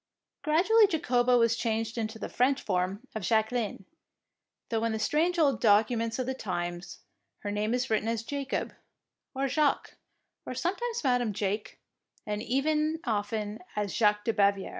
[0.41, 3.85] Grad ually Jacoba was changed into the French form of Jacqueline,
[4.69, 7.01] though in the strange old documents of the times
[7.41, 8.73] her name is written as Jacob,
[9.35, 9.97] or Jacque,
[10.43, 11.79] or sometimes Madam Jake,
[12.25, 12.41] and
[13.03, 14.69] often as Jaque de Baviere.